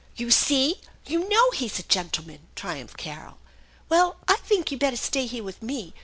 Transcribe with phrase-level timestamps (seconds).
[0.15, 0.81] "You see!
[1.05, 3.37] You know he's a gentleman!" triumphed Carol."
[3.89, 5.93] Well, I think you'd better stay here with me.